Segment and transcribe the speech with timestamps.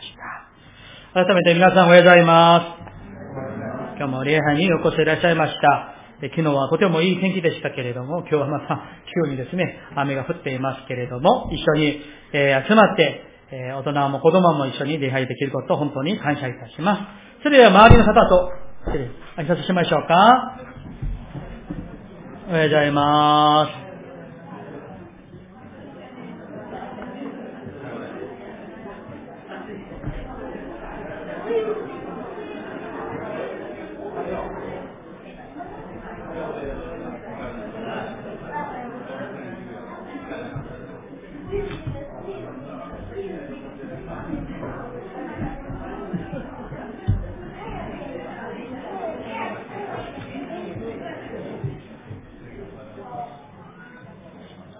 [0.00, 0.14] まし
[1.14, 1.24] た。
[1.24, 3.98] 改めて皆さんおはようございます。
[3.98, 5.94] 今日も礼拝にお越しいらっしゃいました。
[6.22, 8.80] 昨日はとてもいい天気でしたけれども、今日はまた
[9.24, 12.00] 急にですね、雨が降っていますけれども、一緒に、
[12.32, 13.20] え集まって、
[13.52, 17.42] え大人も子供も一緒に礼拝できることを本当に感謝いたします。
[17.42, 18.52] それでは周りの方と、
[19.36, 20.58] 挨拶しましょうか。
[22.48, 23.89] おはようございます。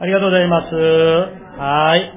[0.03, 0.75] ありがとうございます。
[0.75, 2.11] はい。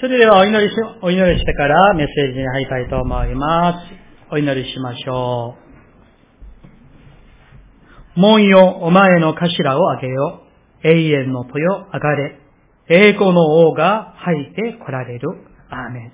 [0.00, 3.78] それではお祈りし、お祈りしてからメッセージに入りたいと思います。
[4.32, 5.54] お祈りしましょ
[8.16, 8.18] う。
[8.18, 10.44] 門よ、お前の頭をあげよ。
[10.82, 12.40] 永遠の豊あがれ。
[12.88, 15.28] 栄光の王が入って来られる。
[15.68, 16.12] アーメン。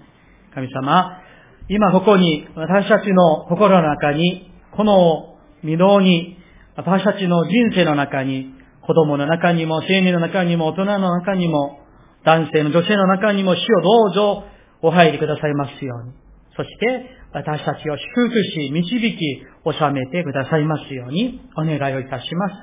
[0.56, 1.22] 神様、
[1.68, 6.36] 今ここに私たちの心の中に、この御堂に、
[6.74, 11.80] 私たちの人生の中に、子供の中にも、青年の中にも、大人の中にも、
[12.24, 14.44] 男性の女性の中にも、主をどうぞ
[14.82, 16.12] お入りくださいますように。
[16.56, 19.18] そして、私たちを祝福し、導き、
[19.64, 22.54] 収めてくださいますように、お願いをいたします。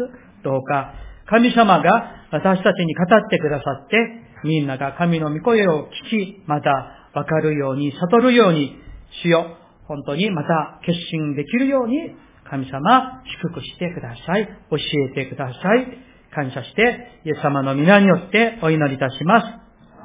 [0.43, 0.93] どうか、
[1.25, 3.97] 神様が私たちに語ってくださって、
[4.43, 8.75] みんなが神の御声を聞き、また分かるように、悟るように、
[9.23, 12.15] 主よ、本当にまた決心できるように、
[12.49, 14.45] 神様、祝福してください。
[14.69, 14.77] 教
[15.11, 16.08] えてください。
[16.33, 19.45] 感謝して、イエス様の皆によってお祈りいたします。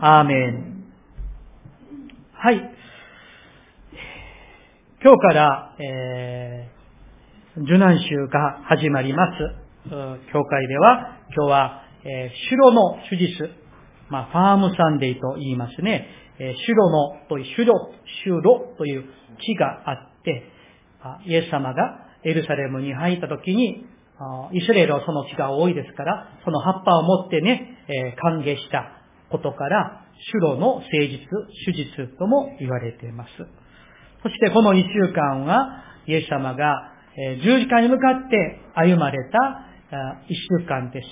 [0.01, 0.85] アーメン。
[2.33, 2.57] はい。
[5.03, 9.91] 今日から、えー、受難週が始まります。
[10.33, 13.51] 教会では、今日は、えー、城の手術、
[14.09, 16.09] まあ、ファームサンデーと言いますね。
[16.39, 17.75] えー、城のという、城、
[18.25, 18.43] 城
[18.79, 19.05] という
[19.39, 20.51] 木があって、
[21.27, 23.85] イエス様がエルサレムに入った時に、
[24.53, 31.19] イスラエルはその地が多いですから、その葉っぱを持ってね、えー、歓迎したことから、主路の誠実、
[31.67, 33.31] 手術とも言われています。
[34.23, 39.67] そしてこの一週間は、イエス様が、えー、十字架に向かって歩まれた
[40.29, 41.09] 一週間です。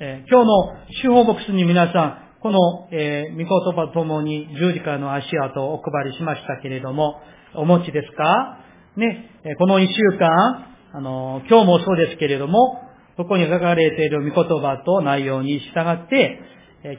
[0.00, 2.58] えー、今日の司法ボックスに皆さん、この、
[2.92, 7.20] えー、御言葉ともに十字架の足跡をお配りしましたけれども、
[7.54, 8.58] お持ちですか？
[8.96, 12.82] ねえ、この一週間、あの、今日もそうですけれども、
[13.16, 16.40] そこに書かれている御言葉と内容に従って、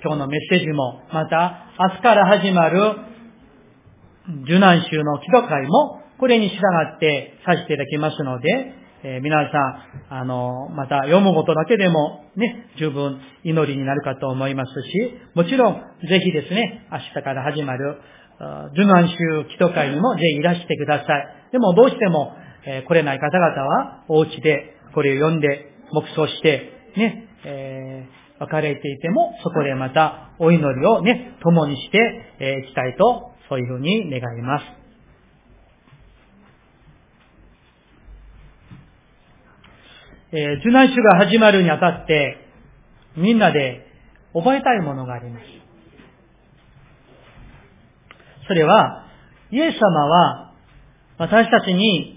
[0.04, 2.96] 今日のメッセージも、また、明日から始まる
[4.46, 6.56] 受難週の祈祷会も、これに従
[6.96, 8.74] ってさせていただきますので、
[9.04, 18.00] えー、皆さん、あの、また読むことだけでもね、十分祈りになるかと思いますし、もちろん、ぜひですね、明日から始まる
[18.72, 19.16] 受難週
[19.50, 21.52] 祈祷会にもぜひいらしてください。
[21.52, 22.34] でもどうしても
[22.66, 32.00] え来れない方々は、お家でこれを読んで、黙想して、ね、えー、別れていても、そこでまたお祈りをね、共にして、
[32.40, 34.66] えー、きたいと、そういうふうに願います。
[40.32, 42.38] えー、受難週が始まるにあたって、
[43.16, 43.86] みんなで
[44.34, 45.46] 覚えたいものがあります。
[48.48, 49.06] それは、
[49.52, 50.54] イエス様は
[51.20, 52.13] 私たちに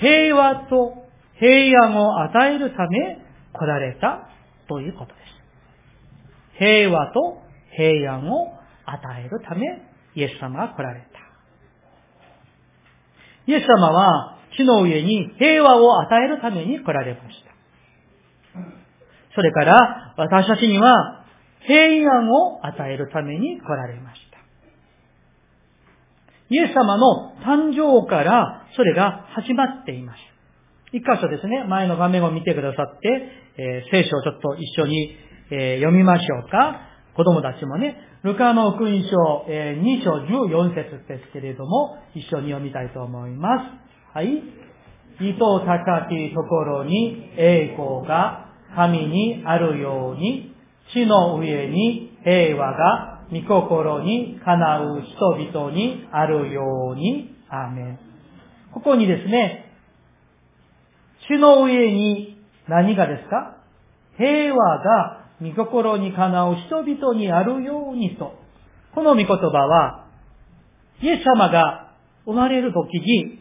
[0.00, 0.94] 平和と
[1.38, 3.18] 平安を与えるため
[3.52, 4.28] 来られた
[4.68, 6.58] ということです。
[6.58, 7.42] 平和と
[7.76, 8.54] 平安を
[8.84, 9.60] 与えるため
[10.14, 11.06] イエス様が来られた。
[13.46, 17.52] イエス様は地の上に平和を与えるために来られました。
[19.34, 21.24] それから私たちには
[21.66, 24.31] 平安を与えるために来られました。
[26.52, 30.18] イエス様の誕生からそれが始まっています。
[30.92, 33.08] 一箇所ですね、前の画面を見てくださって、
[33.56, 35.16] えー、聖書をちょっと一緒に、
[35.50, 36.82] えー、読みましょうか。
[37.16, 43.48] 子供たちもね、ルカの福音書、えー、2章14節ですけれども、一緒に読みたいと思いま
[44.12, 44.16] す。
[44.18, 44.42] はい。
[45.20, 50.54] 糸高きところに栄光が神にあるように、
[50.92, 57.98] 地の上に平和が御心にかなう人々にあるように、アーメ。
[58.74, 59.72] ここにですね、
[61.28, 62.38] 地の上に
[62.68, 63.56] 何がですか？
[64.18, 68.34] 平和が御心にかなう人々にあるようにと。
[68.94, 70.06] この御言葉は、
[71.00, 71.94] イエス様が
[72.26, 73.40] 生まれる時に、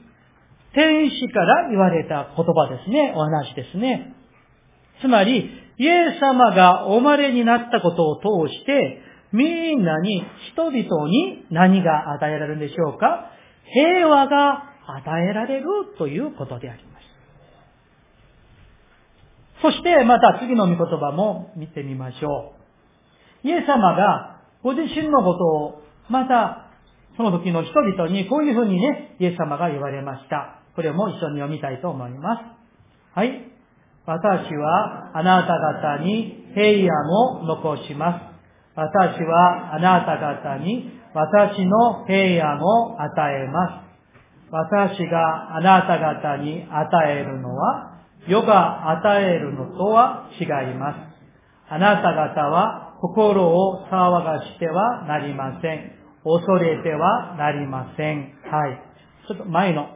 [0.73, 3.13] 天使から言われた言葉ですね。
[3.15, 4.15] お話ですね。
[5.01, 13.31] つまり、イエス様がお生まれになったことを通して、みんなに、人々に何が与えられるんでしょうか？
[13.73, 15.65] 平和が与えられる
[15.97, 17.01] ということであります。
[19.61, 22.53] そしてまた次の御言葉も見てみましょ
[23.43, 23.47] う。
[23.47, 26.71] イエス様がご自身のことをまた
[27.15, 30.61] その時の人々にこういうふうにね、イエス様が言われました。
[30.75, 32.41] これも一緒に読みたいと思います。
[33.13, 33.51] はい。
[34.05, 35.53] 私はあなた
[35.97, 38.30] 方に平安を残します。
[38.81, 43.91] 私はあなた方に私の平安を与えます。
[44.49, 50.97] 私があなた方に与えるのは、世が与えるのとは違います。
[51.69, 55.91] あなた方は心を騒がしてはなりません。
[56.23, 58.33] 恐れてはなりません。
[58.49, 58.81] はい。
[59.27, 59.89] ちょっと前の。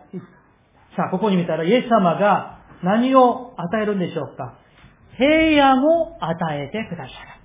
[0.95, 4.55] さあ、ここに見たら、イエス様が何を与えるんでしょうか
[5.17, 7.44] 平安を与えてくださる。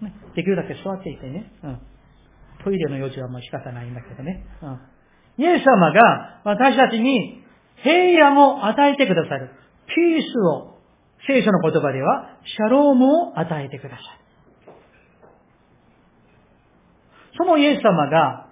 [0.00, 1.52] ね、できるだけ座っていてね。
[1.62, 1.78] うん。
[2.64, 4.44] トイレの用事はもう仕方ないんだけどね。
[4.62, 4.80] うん。
[5.38, 7.44] イエス様が私たちに
[7.82, 9.50] 平安を与えてくださる。
[9.86, 10.78] ピースを、
[11.26, 14.02] 聖書の言葉では、シャロームを与えてくださる。
[17.36, 18.48] そのイエス様が、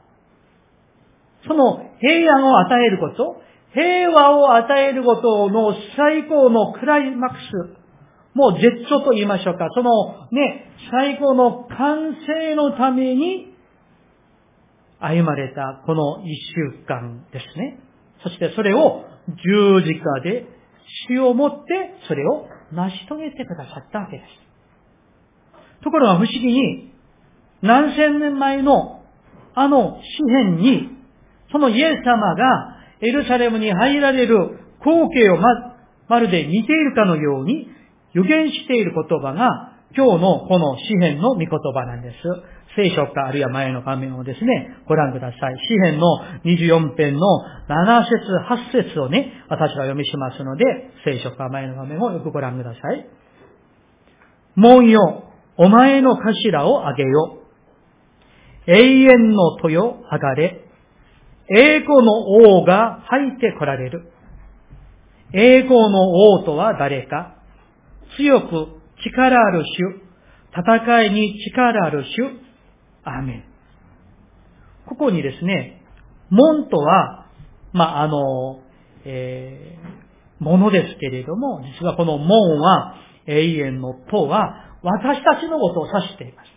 [1.46, 7.85] その平安を与えること、平和を与えることの最高のクライマックス、
[8.36, 13.54] もう絶頂と言いましょうか、そのね、最高の完成のために
[15.00, 17.78] 歩まれたこの一週間ですね。
[18.22, 19.06] そしてそれを
[19.42, 20.44] 十字架で
[21.08, 25.82] 死をもってそれを成し遂げてくださったわけです。
[25.82, 26.92] ところが不思議に
[27.62, 29.02] 何千年前の
[29.54, 30.90] あの詩篇に
[31.50, 35.74] そのイエス様がエルサレムに入られる光景をま、
[36.08, 37.74] まるで似ているかのように
[38.16, 42.16] 予言している言葉が今日のこの詩篇の御言葉なんです。
[42.74, 45.56] 聖書かあるいは前の画面をですね、ご覧ください。
[45.58, 46.06] 詩篇の
[46.44, 47.20] 24編の
[47.68, 50.64] 7節8節をね、私が読みしますので、
[51.04, 53.06] 聖書か前の画面をよくご覧ください。
[54.54, 55.24] 門よ、
[55.58, 57.42] お前の頭をあげよ。
[58.66, 60.62] 永遠の豊あがれ。
[61.54, 62.12] 栄光の
[62.58, 64.10] 王が入って来られる。
[65.34, 67.35] 栄光の王とは誰か
[68.16, 70.02] 強く力ある主。
[70.56, 72.22] 戦いに力ある主。
[73.04, 73.44] アーメン。
[74.86, 75.82] ここにですね、
[76.30, 77.26] 門とは、
[77.72, 78.60] まあ、あの、
[79.04, 82.94] えー、ものですけれども、実はこの門は、
[83.26, 86.48] 永遠のとは、私たちのことを指しています。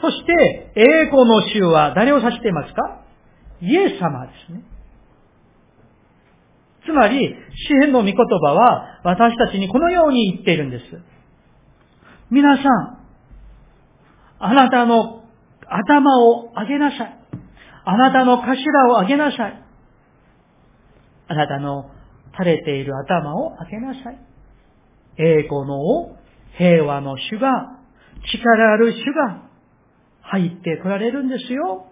[0.00, 3.00] そして、栄光の衆は誰を指していますか？
[3.60, 4.62] イエス様ですね。
[6.84, 7.34] つまり、
[7.68, 10.84] 詩篇の御言葉は、私たちにこのように言っているんです。
[12.30, 12.98] 皆さん、
[14.38, 15.24] あなたの
[15.66, 17.18] 頭を上げなさい。
[17.86, 19.62] あなたの頭を上げなさい。
[21.28, 21.90] あなたの
[22.38, 24.18] 垂れている頭を上げなさい。
[25.16, 26.16] 栄光の、
[26.58, 27.78] 平和の主が、
[28.30, 29.42] 力ある主が
[30.22, 31.86] 入ってこられるんですよ。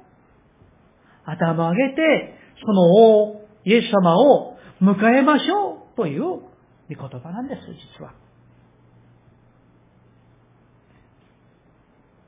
[1.24, 2.34] 頭を上げて、
[2.64, 4.51] その王、イエス様を
[4.82, 6.42] 迎えましょうという御
[6.88, 7.60] 言葉なんです、
[7.98, 8.12] 実は。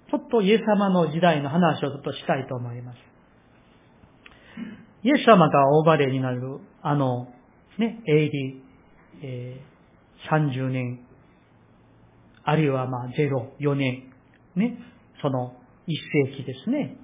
[0.08, 2.98] ちょっとイエス様の時代の話をちょっとしたいと思います。
[5.02, 7.26] イエス様がお生まれになる、あの、
[7.76, 8.30] ね、AD、
[9.22, 11.00] えー、30年、
[12.44, 14.12] あるいはまあ0、4年、
[14.54, 14.78] ね、
[15.20, 15.56] その
[15.88, 15.96] 一
[16.28, 16.96] 世紀ですね。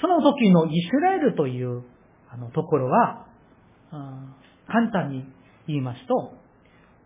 [0.00, 1.82] その時のイスラエルという
[2.30, 3.27] あのところは、
[3.90, 5.24] 簡単に
[5.66, 6.34] 言いますと、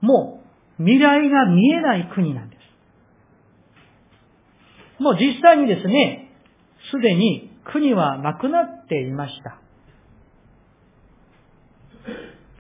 [0.00, 0.42] も
[0.78, 2.62] う未来が見えない国なんです。
[5.02, 6.30] もう実際にですね、
[6.90, 9.58] すでに国はなくなっていました。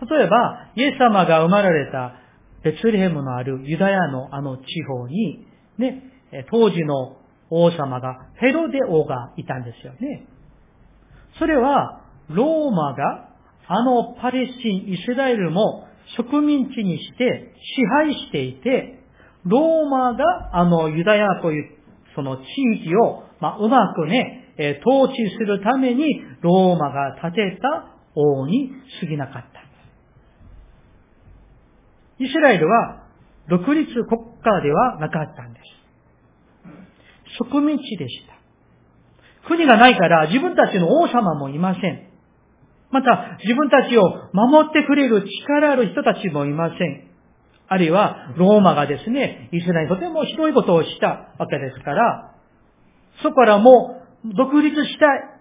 [0.04, 2.16] 例えば、イエス様が生まれた
[2.62, 5.46] ベツレヘムのあるユダヤのあの地方に、
[5.78, 6.02] ね、
[6.50, 7.16] 当時の
[7.50, 10.26] 王様がヘロデ王がいたんですよね。
[11.38, 13.31] それは、ローマが
[13.68, 19.00] あのパレスチン、イスラエルも植民地にして支配していて、
[19.44, 21.78] ローマがあのユダヤという
[22.14, 22.42] その地
[22.82, 26.04] 域を、まあ、うまくね、え統治するために
[26.42, 29.62] ローマが建てた王に過ぎなかった。
[32.18, 33.02] イスラエルは
[33.48, 35.64] 独立国家ではなかったんです。
[37.38, 39.48] 植民地でした。
[39.48, 42.11] 国がないから自分たちの王様もいません。
[42.92, 47.08] また、自分たちを守ってくれる力ある人たちもいません。
[47.66, 52.34] あるいは、ローマがですね、イスラエルにとてもひどいことをしたわけですから、
[53.22, 55.32] そこからもう独立したい。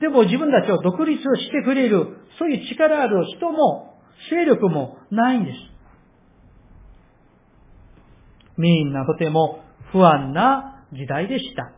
[0.00, 3.94] でも自分たちを独立してくれる、そういう力ある人も、
[4.30, 5.56] 勢力もないんです。
[8.58, 11.72] みんなとても不安な時代でした。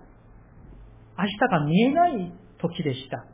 [1.18, 3.26] 明日が見えない時でした。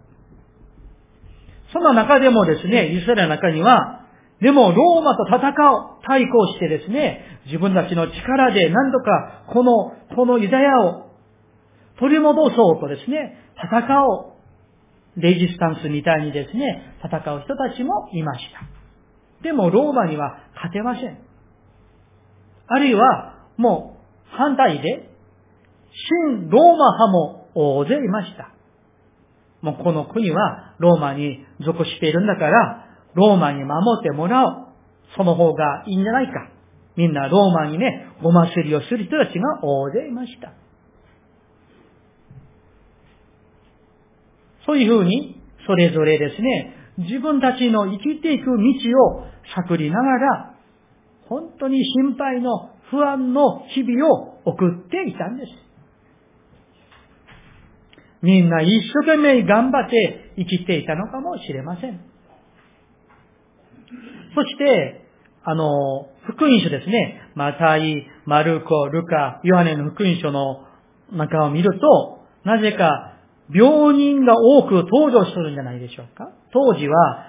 [1.75, 4.07] その中でもですね、イスラエルの中には、
[4.41, 11.11] でもローマと戦う、対抗してですね、自分たちの力で何とかこの、このユダヤを
[11.99, 14.35] 取り戻そうとですね、戦おう。
[15.17, 19.45] レジスタンスみたいにですね、戦う人たちもいました。
[19.45, 21.19] でもローマには勝てません。
[22.67, 23.97] あるいは、も
[24.33, 25.11] う反対で、
[26.29, 28.54] 新ローマ派も大勢いました。
[29.65, 34.67] もうこの国はローマに属しているんだから、ローマに守ってもらおう。
[35.17, 36.51] その方がいいんじゃないか。
[36.97, 40.53] みんなローマにね、ご祭りをする人たちが大勢いました。
[44.67, 49.25] そういうふうに、それぞれですね、自分たちの生きていく道を
[49.57, 50.55] 探りながら、
[51.27, 55.53] 本当に心配の不安の日々を送っていたんです。
[58.25, 62.01] みんな一生懸命頑張って生きていたのかもしれません。
[64.35, 65.05] そして、
[65.45, 67.21] あの、福音書ですね。
[67.35, 70.65] マタイ、マルコ、ルカ、ヨハネの福音書の
[71.13, 73.19] 中を見ると、なぜか
[73.55, 76.33] 病人が多く登場するんじゃないでしょうか。
[76.51, 77.27] 当時は、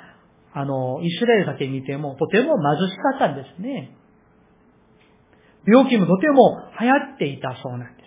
[0.53, 3.97] あの、イスラエルだけ見てもとても貧しかったんですね。
[5.67, 8.03] 病気もとても流行っていたそうなんで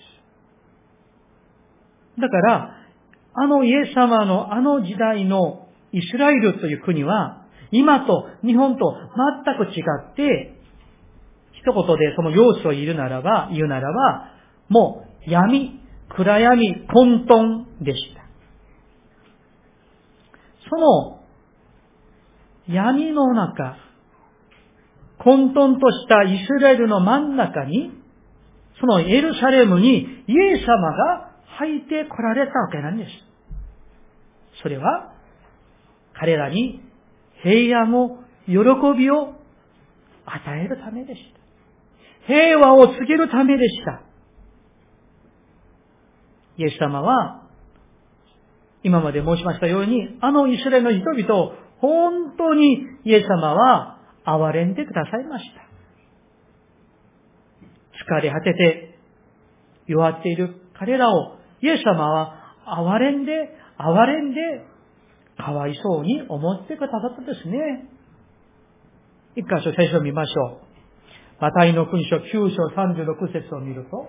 [2.17, 2.21] す。
[2.21, 2.78] だから、
[3.35, 8.97] あのイエス様のあの時代のイスラエルという国は、今と日本と
[9.45, 9.83] 全く違
[10.13, 10.55] って、
[11.53, 14.31] 一言でその要素を言うならば、言うならば、
[14.69, 18.23] もう闇、暗闇、混沌でした。
[20.71, 21.19] その
[22.69, 23.77] 闇の中、
[25.19, 27.91] 混沌としたイスラエルの真ん中に、
[28.81, 33.11] そのエルサレムにイエス様が入って来られたわけなんです。
[34.63, 35.13] それは、
[36.15, 36.81] 彼らに
[37.43, 38.55] 平安を、喜
[38.97, 39.35] びを
[40.25, 42.27] 与えるためでした。
[42.27, 44.03] 平和を告げるためでした。
[46.57, 47.43] イエス様は、
[48.83, 55.69] 今まで申しましたように、あのイスラエルの人々を本当にイエス様は憐れんでくださいました。
[58.09, 58.99] 疲れ果てて
[59.87, 63.33] 弱っている彼らをイエス様は憐れんで、
[63.79, 64.65] 憐れんで、
[65.37, 67.89] かわいそうに思ってくださったですね。
[69.37, 70.69] 一箇所聖書を見ましょう。
[71.41, 74.09] マタイの勲章9章36節を見ると、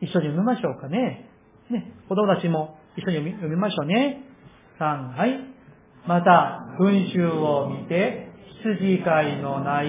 [0.00, 1.28] 一緒に読みましょうかね。
[1.70, 4.22] ね、子供たちも一緒に読みましょうね。
[4.78, 5.40] 3、はい。
[6.06, 8.28] また、群衆を見て、
[8.62, 9.88] 羊飼いのない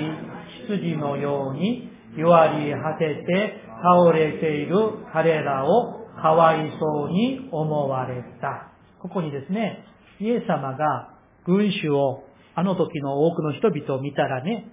[0.68, 4.75] 羊のように弱り果てて倒れている
[5.11, 8.71] 彼らをかわいそうに思われた。
[9.01, 9.83] ここにですね、
[10.19, 12.23] イエス様が群衆を、
[12.53, 14.67] あの時の多くの人々を見たらね、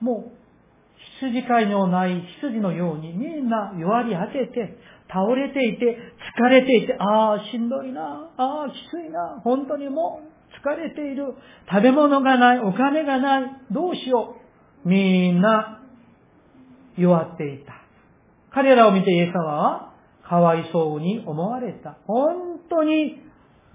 [0.00, 0.40] もう
[1.20, 4.76] 羊飼いのない羊のようにみんな弱り果てて、
[5.08, 5.98] 倒れていて、
[6.38, 11.34] 疲れていて、ああ、しんどいな、ああ、きついな、本当にもう疲れている。
[11.70, 14.36] 食べ物がない、お金がない、どうしよ
[14.84, 14.88] う。
[14.88, 15.79] みんな
[17.00, 17.72] 弱っていた。
[18.52, 19.94] 彼らを見てイエス様は、
[20.28, 21.96] かわいそうに思われた。
[22.06, 23.22] 本当に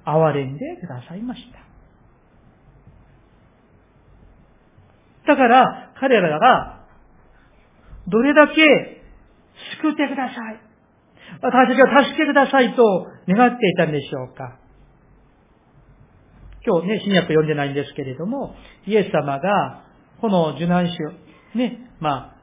[0.05, 1.59] 憐れんでくださいました。
[5.27, 6.85] だから、彼らが
[8.07, 9.01] どれだけ
[9.81, 10.61] 救ってください。
[11.41, 14.59] 私たちを助けてくださいと願っていたんでしょうか。
[16.65, 18.55] 今日ね、新約読んでないんですけれども、
[18.85, 19.83] イエス様が、
[20.21, 22.34] この受難週、ね、まあ、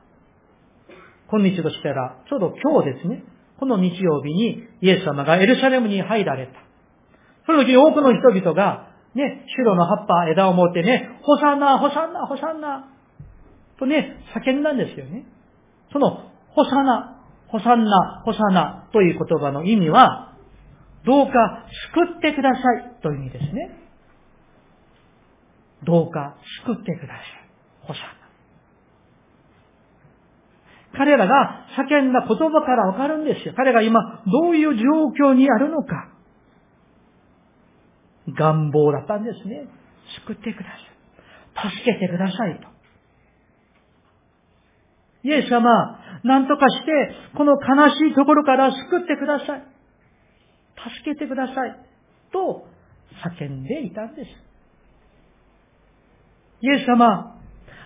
[1.33, 3.25] 今日としたら、ちょうど今日ですね、
[3.59, 6.53] この日曜日にイエス様がエルサレムに入られた。
[7.47, 12.89] その時多くの人々が、ね、白の葉っぱ、枝を持ってね、ホサンナ、ホサンナ、ホサンナ、
[13.79, 15.25] とね、叫んだんですよね。
[15.93, 20.35] その、ホサナ、ホサンナ、ホサナという言葉の意味は、
[21.05, 21.33] どうか
[21.95, 23.79] 救ってくださいという意味ですね。
[25.85, 27.27] どうか救ってください。
[27.83, 28.22] ホサナ。
[30.97, 33.55] 彼らが叫んだ言葉からわかるんですよ。
[33.57, 36.09] 彼が今どういう状況にあるのか。
[38.29, 39.67] 願望だったんですね。
[40.27, 41.71] 救ってください。
[41.71, 42.69] 助けてくださいと。
[45.25, 45.71] イエス様、
[46.25, 46.93] 何とかして、
[47.37, 49.65] この悲しいところから救ってください。
[51.05, 51.77] 助けてください。
[52.33, 52.67] と、
[53.39, 54.31] 叫んでいたんです。
[56.61, 57.42] イエス様、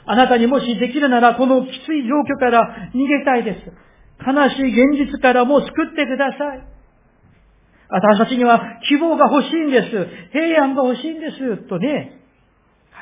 [0.07, 3.87] あなたにもしできるなら、このきつい状況から逃げたいです。
[4.25, 6.77] 悲しい現実からも救ってください。
[7.89, 10.31] 私たちには希望が欲しいんです。
[10.33, 11.69] 平安が欲しいんです。
[11.69, 12.21] とね、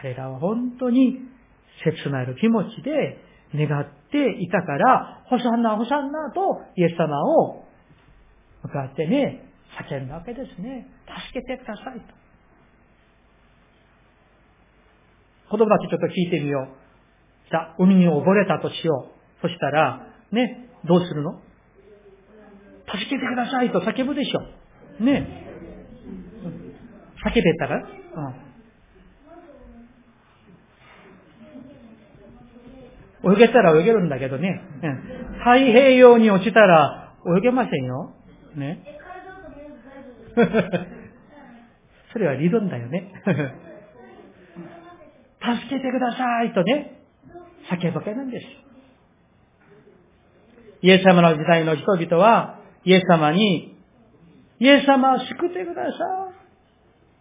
[0.00, 1.20] 彼らは本当に
[1.84, 3.18] 切なる気持ちで
[3.54, 7.64] 願っていたから、ホサンナ、ホサンナとイエス様を
[8.62, 9.50] 向かってね、
[9.90, 10.88] 叫んだわけですね。
[11.30, 12.14] 助けてくださいと。
[15.50, 16.83] 子供たちちょっと聞いてみよう。
[17.50, 19.10] じゃあ、海に溺れたとしよ
[19.42, 19.42] う。
[19.42, 21.40] そしたら、ね、どうするの？
[22.86, 24.40] 助けてくださいと叫ぶでしょ。
[25.02, 25.44] ね。
[27.24, 27.76] 叫べたら、
[33.24, 33.32] うん。
[33.32, 34.60] 泳げたら泳げるんだけどね。
[34.82, 34.96] うん、
[35.38, 38.12] 太平洋に落ちたら泳げませんよ。
[38.54, 38.84] ね。
[42.12, 43.12] それは理論だよね。
[45.40, 46.93] 助けてくださいとね、
[47.70, 48.46] 叫ぶわけなんです。
[50.82, 53.76] イエス様の時代の人々は、イエス様に、
[54.60, 55.90] イエス様を救ってくださ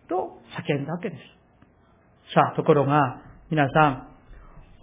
[0.06, 2.34] いと叫んだわけです。
[2.34, 4.08] さあ、ところが、皆さん、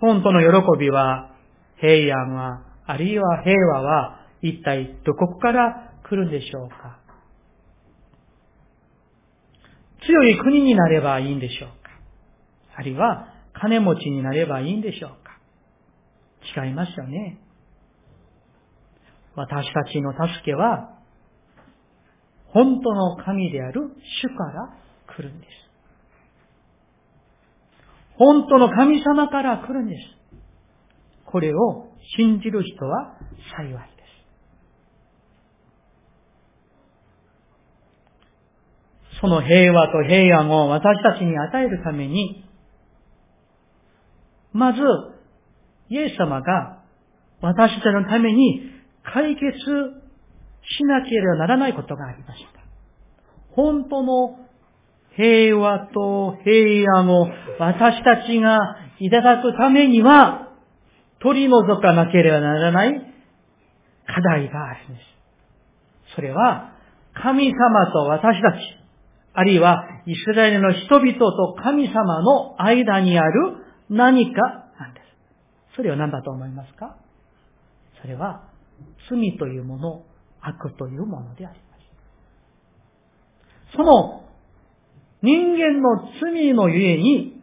[0.01, 1.31] 本当の喜びは、
[1.79, 6.99] 平安は、あるいは平和は、一体どこから来るんでしょうか
[10.07, 11.91] 強い国になればいいんでしょうか
[12.77, 15.20] あるいは金持ちになればいいんでしょうか
[16.57, 17.39] 違いますよね。
[19.35, 20.99] 私たちの助けは
[22.47, 23.81] 本当の神である
[24.23, 24.77] 主から
[25.15, 25.51] 来るんです。
[28.19, 30.01] 本当の神様から来るんです。
[31.27, 33.17] これを信じる人は
[33.57, 33.79] 幸いで
[39.13, 39.21] す。
[39.21, 42.45] その平和と平安を私たちに与えるために、
[44.53, 44.81] まず、
[45.91, 46.79] イエス様が
[47.43, 48.63] 私たちのために
[49.03, 49.51] 解決
[50.79, 52.61] しなければならないことがありました。
[53.55, 54.39] 本当の
[55.17, 57.27] 平和と平安を
[57.59, 58.59] 私たちが
[59.01, 60.49] いただくためには、
[61.21, 63.15] 取り除かなければならない
[64.07, 66.15] 課題があるんです。
[66.15, 66.73] それは、
[67.15, 68.59] 神様と私たち、
[69.33, 73.57] あるいはイスラエルの人々と神様の間にある
[73.89, 74.70] 何か。
[75.77, 76.97] それは何だと思いますか？
[78.01, 78.43] それは
[79.09, 80.05] 罪というもの、
[80.41, 81.65] 悪というものでありま
[83.71, 83.77] す。
[83.77, 84.25] その
[85.23, 87.43] 人間の罪のゆえに、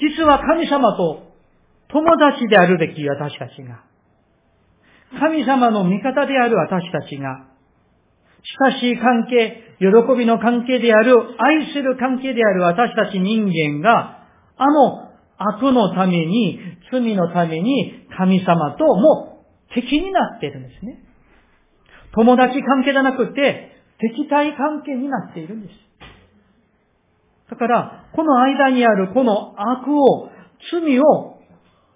[0.00, 1.32] 実は神様と
[1.88, 3.84] 友達であるべき私たちが、
[5.18, 7.48] 神様の味方である私たちが、
[8.70, 14.24] 親しい関係、喜びの関係である、愛する関係である私たち人間が、
[14.56, 15.11] あの
[15.48, 16.58] 悪のために、
[16.90, 21.02] 罪のために、神様ともう敵になっているんですね。
[22.14, 25.74] 友達関係じゃなくて、敵対関係になっているんです。
[27.50, 30.30] だから、この間にあるこの悪を、
[30.70, 31.38] 罪を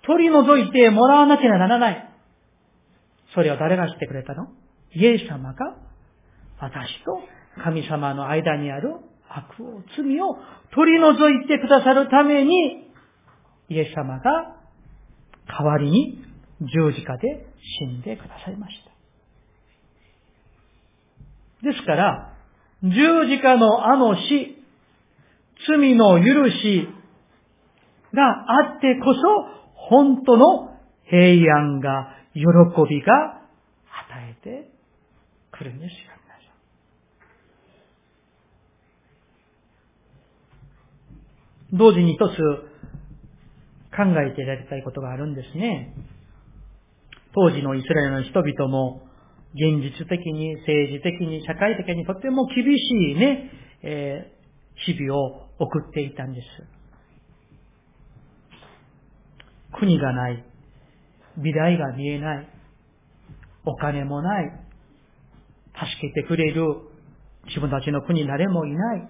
[0.02, 2.10] 取り除いてもらわなければならない。
[3.34, 4.48] それを誰がしてくれたの？
[4.94, 5.76] イエス様が
[6.58, 7.20] 私と
[7.62, 8.94] 神様の間にある
[9.28, 10.36] 悪を、罪を
[10.74, 12.85] 取り除いてくださるために、
[13.68, 14.56] イエス様が
[15.48, 16.22] 代わりに
[16.60, 17.46] 十字架で
[17.80, 18.90] 死んでくださいました。
[21.68, 22.32] ですから、
[22.82, 24.56] 十字架のあの死、
[25.66, 26.88] 罪の許し
[28.14, 29.20] があってこそ、
[29.74, 32.42] 本当の平安が、喜
[32.88, 33.40] びが
[33.88, 34.70] 与えて
[35.50, 36.16] くるんですよ。
[41.72, 42.36] 同時に一つ
[43.96, 45.94] 考えていただきたいことがあるんですね。
[47.34, 49.06] 当時のイスラエルの人々も
[49.54, 53.50] 現実的に、政治的に、社会的にとても厳しいね、
[53.82, 56.46] えー、日々を送っていたんです。
[59.78, 60.44] 国がない。
[61.36, 62.48] 未来が見えない。
[63.64, 64.52] お金もない。
[65.74, 66.62] 助けてくれる
[67.46, 69.08] 自分たちの国誰もいない。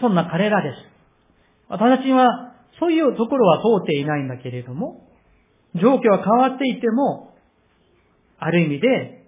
[0.00, 0.91] そんな彼らです。
[1.72, 5.08] 私たちはそういうところは通っていないんだけれども、
[5.74, 7.32] 状況は変わっていても、
[8.38, 9.24] ある意味で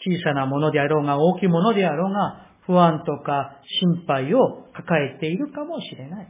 [0.00, 6.28] 小さなものであろうが大きいものであろうが、不安とか心配を抱えているかもしれない。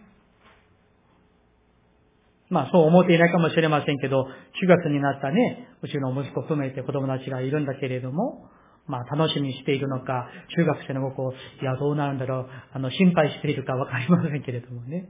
[2.50, 8.48] まあそう思っていないかもしれませんけど、中学になったね、うちの息子含めて子供たちがいるんだけれども、
[8.86, 15.08] まあ楽しみにしているのか、中学生の子、いやどうなるんだろう、あの心配しているかわかりませんけれどもね。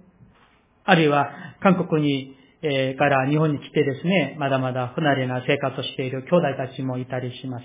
[0.86, 1.28] あるいは
[1.60, 7.64] 韓国に、えー、から日本に来てですね、まだまだ不慣れな生活をしている兄弟たちもいたりします。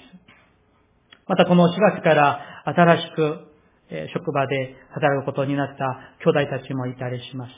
[1.28, 3.38] またこの4月から新しく、
[3.92, 5.86] えー、職場で働くことになった
[6.26, 7.52] 兄弟たちもいたりします。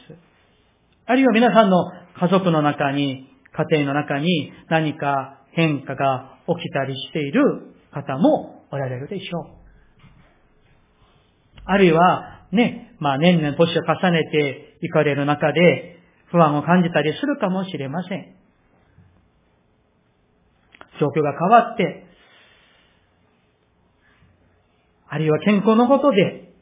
[1.05, 9.63] あるいは皆さんの家族の中に、家庭の中に何か変化が起きたりしている方もおられるでしょう。
[11.65, 15.97] あるいは、ね、まあ年々年を重ねていかれる中で
[16.29, 18.35] 不安を感じたりするかもしれません。
[20.99, 22.05] 状況が変わって、
[25.07, 26.53] あるいは健康のことで、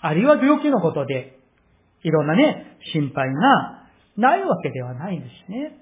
[0.00, 1.38] あるいは病気のことで、
[2.02, 5.80] いろんなね、心配がないわけではないんですね。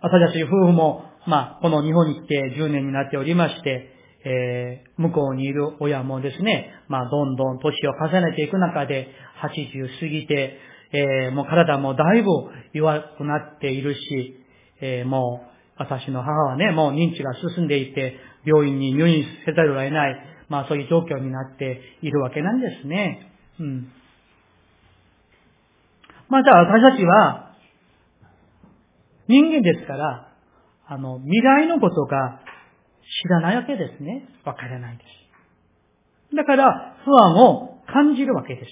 [0.00, 3.95] 私たち夫婦も、まあ、この日本に来て10年になっておりまして、
[4.28, 9.06] えー、向こうにいる親もですね、まあ、どんどん年を重ねていく中で、
[9.40, 10.58] 80過ぎて、
[10.92, 12.28] えー、もう体もだいぶ
[12.72, 14.00] 弱くなっているし、
[14.80, 20.16] えー、もう、私の母はね、もう認知が進んでいて、病院に入院せざるを得ない、
[20.48, 23.30] まあそういう状況になっているわけなんですね。
[23.60, 23.92] うん。
[26.28, 27.54] まあじゃあ私たちは、
[29.28, 30.32] 人間ですから、
[30.88, 32.40] あの、未来のことが
[33.22, 34.28] 知らないわけですね。
[34.44, 35.04] わからないで
[36.32, 36.36] す。
[36.36, 38.70] だから、不安を感じるわけです。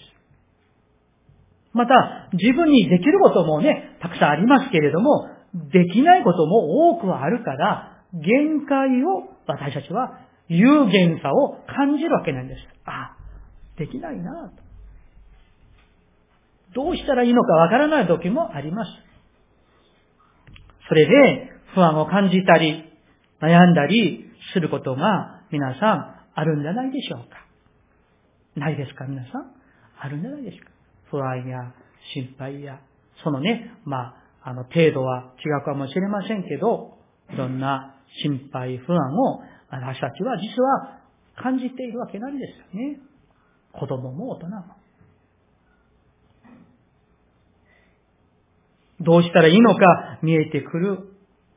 [1.72, 5.28] また、自分にできることもね、たくさんありますけれども、
[5.72, 12.60] できないことも多くあるから、限界を私たちは有限さを感じるわけなんです。
[12.84, 13.16] あ、
[13.76, 14.62] できないなと。
[16.74, 18.90] どうしたらいいのかわからない時もあります。
[20.88, 22.84] それで不安を感じたり、
[23.40, 27.46] 悩んだりすることが皆さんあるんじゃないでしょうか。
[28.56, 29.52] ないですか皆さん？
[29.98, 30.70] あるんじゃないですか
[31.10, 31.72] 不安や
[32.14, 32.80] 心配や、
[33.22, 36.98] そのね、まあ、あの程度は違うかもしれませんけど、
[37.32, 41.00] いろんな心配、不安を私たちは実は
[41.36, 42.98] 感じているわけなんですよね。
[43.72, 44.62] 子供も大人も。
[49.00, 50.98] どうしたらいいのか見えてくる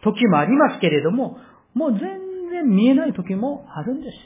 [0.04, 1.38] 時もありますけれども、
[1.78, 2.02] もう全
[2.50, 4.18] 然見えない時もあるんです。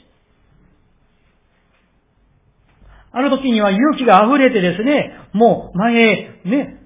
[3.12, 6.80] あの時には勇気が溢れてですね、もう前へね、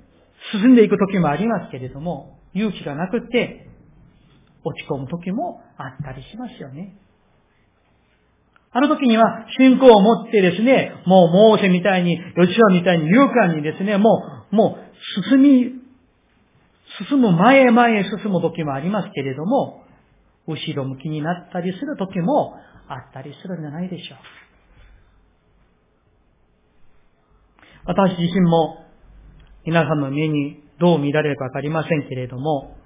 [0.52, 3.68] 進んでいく時もありますけれども、勇気がなくて
[4.64, 6.96] 落ち込む時もあったりしますよね。
[8.72, 15.86] あの時には信仰を持ってですね、もうモーセみたいに、ヨシュアみたいに勇敢にですね、もう、もう進み
[17.08, 19.84] 進む前へ前へ進む時もありますけれども、
[20.46, 22.54] 後ろ向きになったりする時も
[22.88, 24.18] あったりするんじゃないでしょう。
[27.86, 28.84] 私自身も
[29.64, 32.76] 皆さんの目にどう見られるかわかりませんけれども、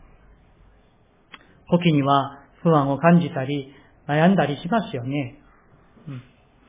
[1.70, 3.72] 時には不安を感じたり
[4.08, 5.38] 悩んだりしますよね。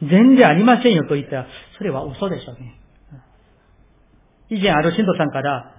[0.01, 2.77] うん、全然ありませんよと言ったら、それは嘘でしょうね。
[4.49, 5.75] 以前ある信徒さんから、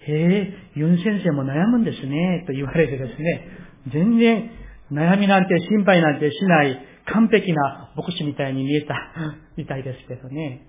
[0.00, 3.48] へえ、ユン先生も悩むんですね、と言われてですね、
[3.92, 4.50] 全然
[4.92, 6.78] 悩みなんて心配なんてしない
[7.12, 8.94] 完璧な牧師みたいに見えた
[9.56, 10.62] みたいですけどね。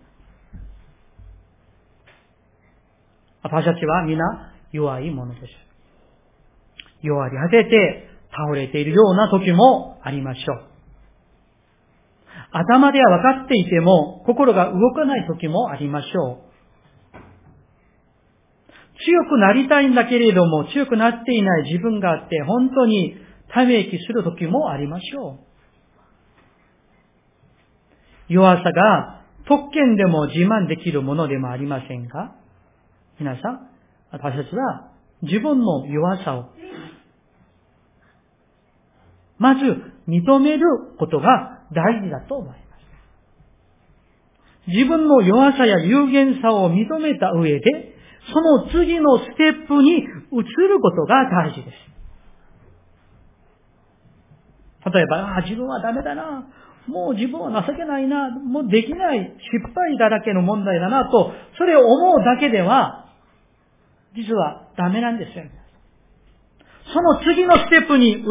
[3.44, 4.24] 私たちは皆
[4.72, 5.48] 弱いものです。
[7.02, 10.78] 弱り果てて倒れているような時もありましょう。
[12.52, 16.47] 頭では分かっていても心が動かない時もありましょう。
[19.06, 23.16] 強くなりたいんだけれども、強くなっていない自分があって、本当に
[23.50, 25.40] ため息する時もありましょ
[28.30, 28.34] う。
[28.34, 32.36] 弱さが特権でも自慢できるものでもありませんか？
[33.20, 33.70] 皆さん、
[34.12, 36.50] 私たちは自分の弱さを、
[39.38, 39.62] まず
[40.08, 40.66] 認める
[41.00, 42.60] ことが大事だと思います。
[44.68, 47.97] 自分の弱さや有限さを認めた上で、
[48.34, 51.78] その次のステップに移ることが大事です。
[54.94, 56.48] 例えば、あ自分はダメだな。
[56.88, 58.30] もう自分は情けないな。
[58.30, 59.20] もうできない。
[59.20, 63.10] 失敗だらけの問題だなと、それを思うだけでは、
[64.16, 65.44] 実はダメなんですよ。
[66.94, 68.26] その次のステップに移る、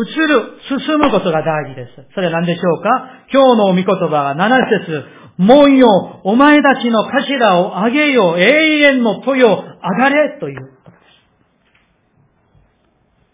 [0.81, 2.07] 進むことが大事です。
[2.15, 2.89] それは何でしょうか？
[3.31, 4.49] 今日のお見言葉は7
[4.87, 5.05] 節
[5.37, 10.97] 門よ、お前たちの頭を上げよ、永遠の豊、上がれということで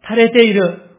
[0.03, 0.09] す。
[0.09, 0.91] 垂れている、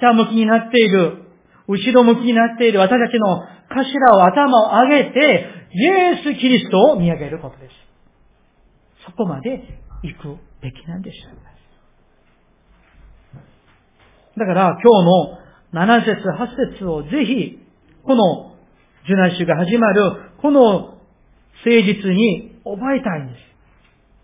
[0.00, 1.22] 下向きになっている、
[1.68, 7.74] 後ろ向きになっている私たちの頭を頭を上げて、イエス・キリストを見上げることです。
[9.06, 11.16] そこまで行くべきなんです。
[14.38, 14.90] だから今
[15.72, 17.58] 日の7節8節をぜひ、
[18.04, 18.56] この
[19.04, 21.00] 受難週が始まる、この誠
[21.64, 23.51] 実に覚えたいんです。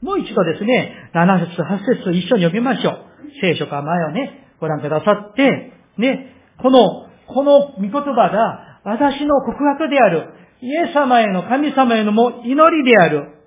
[0.03, 2.99] もう一度ですね、7節8節一緒に読みましょう。
[3.41, 10.29] 聖書か前をね、ご覧くださって、ね、この、この御言葉が私の告白である、
[10.61, 13.39] イエス様への神様へのも祈りである、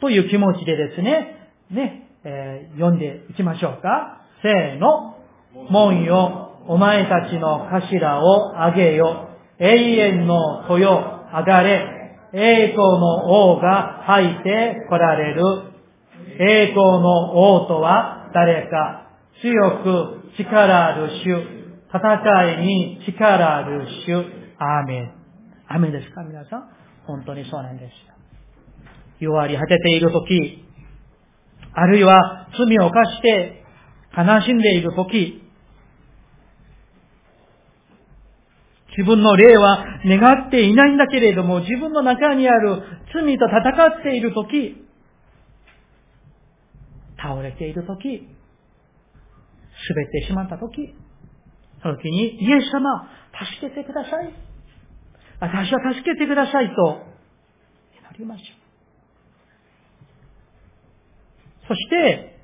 [0.00, 4.22] という気持ちでですね、ね、えー、読んでいきましょうか。
[4.42, 5.14] せーの。
[5.70, 9.28] 門よ、お前たちの頭を上げよ。
[9.58, 11.90] 永遠の豊上がれ。
[12.32, 15.73] 栄光の王が入って来られる。
[16.38, 19.02] 栄光の王とは誰か。
[19.42, 21.64] 強く力ある主。
[21.92, 24.14] 戦いに力ある主。
[24.58, 25.12] アーメン。
[25.68, 26.68] アーメンですか皆さん
[27.06, 27.92] 本当にそうなんです。
[29.20, 30.64] 弱り果てているとき、
[31.72, 33.64] あるいは罪を犯して
[34.16, 35.42] 悲しんでいるとき、
[38.96, 44.83] 自分の霊は願っていないんだけれども、自分の中にある罪と戦っているとき、
[47.24, 50.94] 倒れているとき、滑ってしまったとき、
[51.82, 53.08] その時に、イエス様、
[53.58, 54.32] 助けてください。
[55.40, 57.02] 私は助けてくださいと、
[58.12, 58.64] 祈りましょう。
[61.68, 62.38] そして、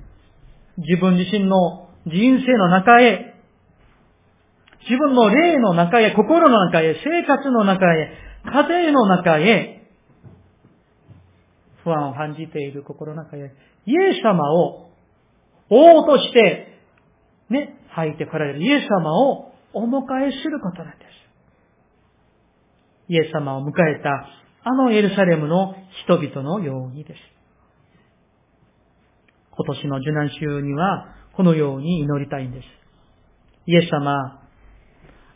[0.77, 3.35] 自分自身の人生の中へ、
[4.81, 8.11] 自分の霊の中へ、心の中へ、生活の中へ、
[8.45, 9.80] 家庭の中へ、
[11.83, 13.53] 不安を感じている心の中へ、
[13.85, 14.89] イエス様を
[15.69, 16.67] 王として、
[17.49, 21.11] ね、入ってこられるイエス様をお迎えすることなんです。
[23.09, 24.09] イエス様を迎えた
[24.63, 27.19] あのエルサレムの人々のようにです。
[29.51, 32.65] 今年の受難週にはこのように祈りたいんです。
[33.65, 34.41] イエス様、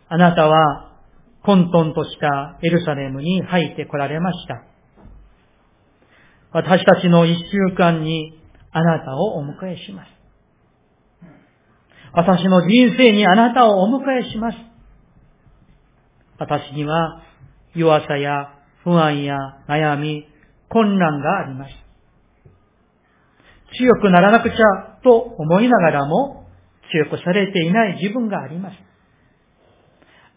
[0.07, 0.91] あなたは
[1.43, 4.74] 混沌としたエルサレムに入って来られました。
[6.55, 8.39] 私たちの一週間に
[8.71, 10.07] あなたをお迎えします。
[12.13, 14.57] 私の人生にあなたをお迎えします。
[16.39, 17.21] 私には
[17.75, 18.53] 弱さや
[18.85, 19.35] 不安や
[19.67, 20.29] 悩み、
[20.69, 21.71] 困難があります。
[23.77, 26.47] 強くならなくちゃと思いながらも
[26.89, 28.77] 強くされていない自分があります。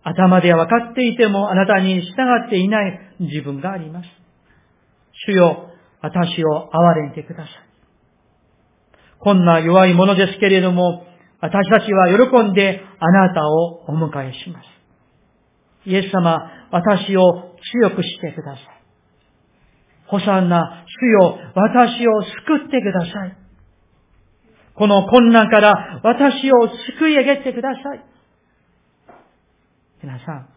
[0.02, 2.12] 頭では分かっていてもあなたに従
[2.44, 4.09] っていない自分があります。
[5.28, 5.67] 主よ、
[6.00, 7.68] 私を憐れんでください。
[9.20, 11.04] こんな弱いものですけれども、
[11.40, 14.66] 私たちは喜んであなたをお迎えします。
[15.88, 18.64] イエス様、私を強くしてください。
[20.06, 23.37] ホサンナ、主よ、私を救ってください。
[24.74, 28.04] この困難から私を救い上げてください。
[30.02, 30.48] 皆さん、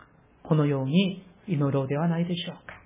[0.44, 2.81] このように祈ろうではないでしょうか。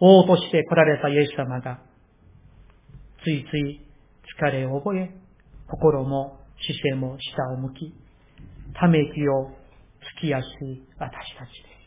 [0.00, 1.80] 王として来られたイエス様が、
[3.22, 3.80] ついつい
[4.40, 5.10] 疲れを覚え、
[5.68, 7.94] 心も姿勢も下を向き、
[8.74, 9.50] ため息を
[10.18, 11.80] つきやすい私たちです。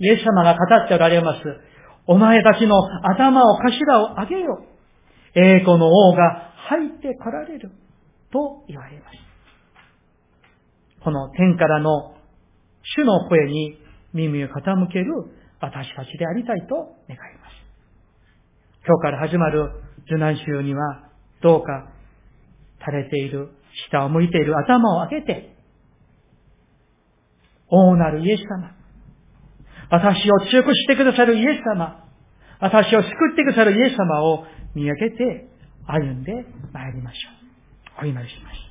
[0.00, 1.40] イエス様が語っておられます。
[2.06, 4.64] お前たちの頭を頭を上げよ。
[5.34, 7.70] 栄光の王が入って来られる。
[8.30, 9.28] と言われます。
[11.02, 12.14] この天からの
[12.82, 13.78] 主の声に
[14.12, 15.06] 耳を傾ける
[15.60, 16.74] 私たちでありたいと
[17.08, 17.58] 願います。
[18.86, 19.70] 今日から始まる
[20.06, 21.10] 受難週には
[21.42, 21.90] どうか
[22.80, 23.50] 垂れている、
[23.90, 25.56] 下を向いている頭を上げて、
[27.68, 28.74] 王なるイエス様、
[29.90, 32.04] 私を強くしてくださるイエス様、
[32.60, 34.44] 私を救ってくださるイエス様を
[34.74, 35.48] 見上げて
[35.86, 38.04] 歩んで参りましょう。
[38.04, 38.67] お祈りします。